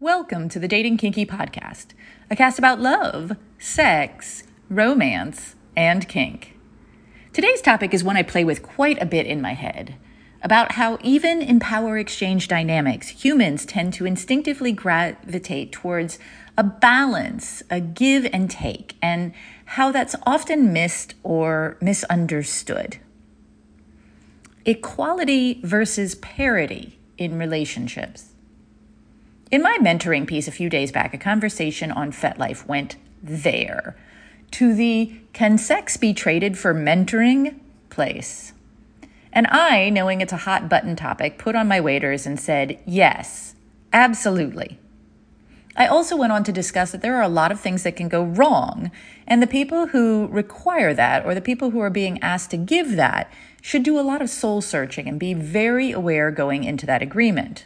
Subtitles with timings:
[0.00, 1.86] Welcome to the Dating Kinky Podcast,
[2.30, 6.56] a cast about love, sex, romance, and kink.
[7.32, 9.96] Today's topic is one I play with quite a bit in my head
[10.40, 16.20] about how, even in power exchange dynamics, humans tend to instinctively gravitate towards
[16.56, 22.98] a balance, a give and take, and how that's often missed or misunderstood.
[24.64, 28.26] Equality versus parity in relationships.
[29.50, 33.96] In my mentoring piece a few days back, a conversation on FetLife went there
[34.50, 37.58] to the can sex be traded for mentoring
[37.88, 38.52] place.
[39.32, 43.54] And I, knowing it's a hot button topic, put on my waders and said, yes,
[43.90, 44.78] absolutely.
[45.76, 48.08] I also went on to discuss that there are a lot of things that can
[48.08, 48.90] go wrong,
[49.26, 52.96] and the people who require that, or the people who are being asked to give
[52.96, 57.00] that, should do a lot of soul searching and be very aware going into that
[57.00, 57.64] agreement.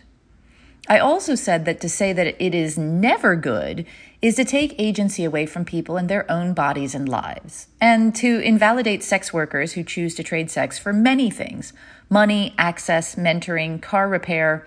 [0.88, 3.86] I also said that to say that it is never good
[4.20, 8.41] is to take agency away from people and their own bodies and lives, and to
[8.41, 11.72] invalidate sex workers who choose to trade sex for many things
[12.08, 14.66] money, access, mentoring, car repair,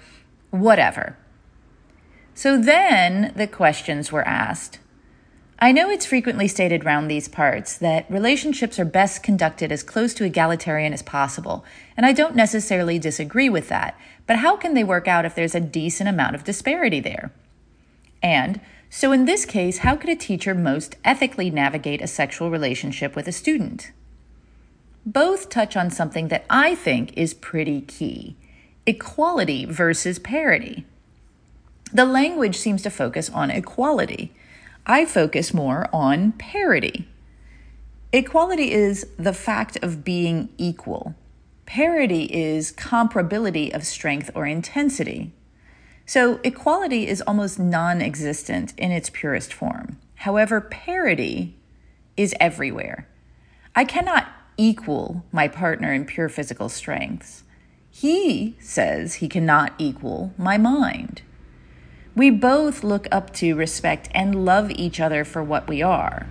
[0.52, 1.17] whatever.
[2.33, 4.79] So then the questions were asked.
[5.58, 10.14] I know it's frequently stated round these parts that relationships are best conducted as close
[10.16, 11.64] to egalitarian as possible,
[11.95, 13.97] and I don't necessarily disagree with that,
[14.28, 17.31] but how can they work out if there's a decent amount of disparity there?
[18.22, 23.16] And so, in this case, how could a teacher most ethically navigate a sexual relationship
[23.16, 23.92] with a student?
[25.06, 28.36] Both touch on something that I think is pretty key
[28.86, 30.86] equality versus parity.
[31.92, 34.31] The language seems to focus on equality.
[34.88, 37.08] I focus more on parity.
[38.14, 41.16] Equality is the fact of being equal.
[41.66, 45.33] Parity is comparability of strength or intensity.
[46.06, 49.97] So, equality is almost non existent in its purest form.
[50.17, 51.56] However, parity
[52.16, 53.08] is everywhere.
[53.75, 57.44] I cannot equal my partner in pure physical strengths.
[57.90, 61.23] He says he cannot equal my mind.
[62.16, 66.28] We both look up to, respect, and love each other for what we are.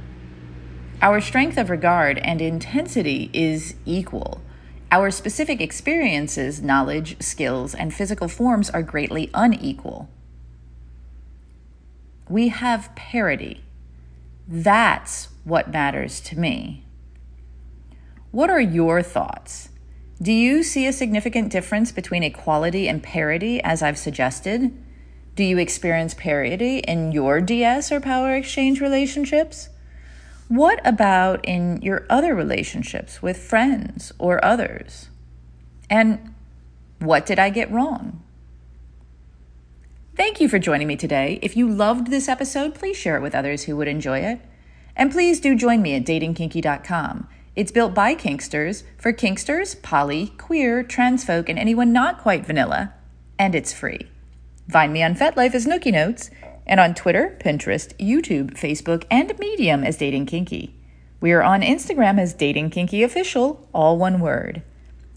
[1.03, 4.41] Our strength of regard and intensity is equal.
[4.91, 10.09] Our specific experiences, knowledge, skills, and physical forms are greatly unequal.
[12.31, 13.65] We have parity.
[14.49, 16.84] That's what matters to me.
[18.31, 19.69] What are your thoughts?
[20.22, 24.72] Do you see a significant difference between equality and parity, as I've suggested?
[25.34, 29.69] Do you experience parity in your DS or power exchange relationships?
[30.47, 35.09] What about in your other relationships with friends or others?
[35.91, 36.34] And
[37.00, 38.22] what did I get wrong?
[40.15, 41.41] Thank you for joining me today.
[41.43, 44.41] If you loved this episode, please share it with others who would enjoy it.
[44.95, 47.27] And please do join me at datingkinky.com.
[47.56, 52.95] It's built by Kinksters for Kinksters, poly, queer, trans folk, and anyone not quite vanilla,
[53.37, 54.09] and it's free.
[54.69, 56.30] Find me on FetLife as Nookie Notes
[56.66, 60.75] and on Twitter, Pinterest, YouTube, Facebook, and Medium as Dating Kinky.
[61.20, 64.62] We are on Instagram as Dating Kinky Official, all one word.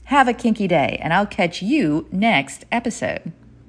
[0.06, 3.34] Have a kinky day, and I'll catch you next episode.